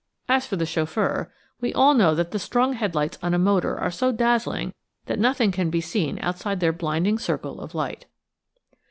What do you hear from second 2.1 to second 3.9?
that the strong headlights on a motor